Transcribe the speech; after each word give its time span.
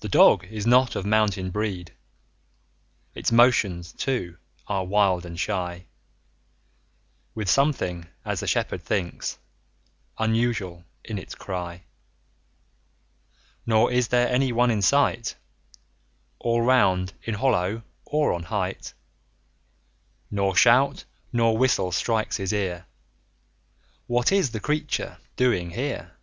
The 0.00 0.08
Dog 0.08 0.42
is 0.42 0.66
not 0.66 0.96
of 0.96 1.06
mountain 1.06 1.50
breed; 1.50 1.94
Its 3.14 3.30
motions, 3.30 3.92
too, 3.92 4.38
are 4.66 4.84
wild 4.84 5.24
and 5.24 5.38
shy; 5.38 5.76
10 7.34 7.34
With 7.36 7.48
something, 7.48 8.08
as 8.24 8.40
the 8.40 8.48
Shepherd 8.48 8.82
thinks, 8.82 9.38
Unusual 10.18 10.84
in 11.04 11.16
its 11.16 11.36
cry: 11.36 11.84
Nor 13.64 13.92
is 13.92 14.08
there 14.08 14.26
any 14.28 14.50
one 14.50 14.72
in 14.72 14.82
sight 14.82 15.36
All 16.40 16.62
round, 16.62 17.12
in 17.22 17.34
hollow 17.34 17.84
or 18.04 18.32
on 18.32 18.42
height; 18.42 18.94
Nor 20.28 20.56
shout, 20.56 21.04
nor 21.32 21.56
whistle 21.56 21.92
strikes 21.92 22.38
his 22.38 22.52
ear; 22.52 22.86
15 23.78 23.86
What 24.08 24.32
is 24.32 24.50
the 24.50 24.58
creature 24.58 25.18
doing 25.36 25.70
here? 25.70 26.18